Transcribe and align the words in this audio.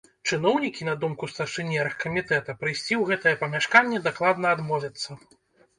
Чыноўнікі, 0.35 0.87
на 0.87 0.95
думку 1.03 1.29
старшыні 1.33 1.77
аргкамітэта, 1.83 2.57
прыйсці 2.65 2.85
ў 2.85 3.03
гэтае 3.13 3.35
памяшканне 3.45 4.03
дакладна 4.11 4.47
адмовяцца. 4.61 5.23